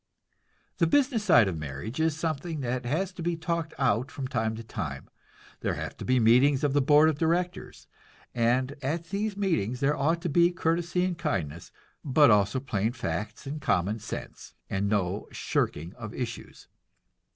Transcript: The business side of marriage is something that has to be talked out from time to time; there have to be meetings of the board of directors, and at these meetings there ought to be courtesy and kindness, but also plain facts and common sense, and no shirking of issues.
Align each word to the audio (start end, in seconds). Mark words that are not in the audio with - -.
The 0.79 0.87
business 0.87 1.23
side 1.23 1.47
of 1.47 1.59
marriage 1.59 1.99
is 1.99 2.17
something 2.17 2.61
that 2.61 2.87
has 2.87 3.13
to 3.13 3.21
be 3.21 3.35
talked 3.35 3.75
out 3.77 4.09
from 4.09 4.27
time 4.27 4.55
to 4.55 4.63
time; 4.63 5.07
there 5.59 5.75
have 5.75 5.95
to 5.97 6.05
be 6.05 6.19
meetings 6.19 6.63
of 6.63 6.73
the 6.73 6.81
board 6.81 7.07
of 7.07 7.19
directors, 7.19 7.87
and 8.33 8.75
at 8.81 9.09
these 9.11 9.37
meetings 9.37 9.79
there 9.79 9.95
ought 9.95 10.23
to 10.23 10.27
be 10.29 10.49
courtesy 10.53 11.05
and 11.05 11.19
kindness, 11.19 11.71
but 12.03 12.31
also 12.31 12.59
plain 12.59 12.93
facts 12.93 13.45
and 13.45 13.61
common 13.61 13.99
sense, 13.99 14.55
and 14.71 14.89
no 14.89 15.27
shirking 15.31 15.93
of 15.93 16.15
issues. 16.15 16.67